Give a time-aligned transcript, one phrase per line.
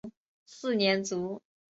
[0.47, 1.39] 四年卒。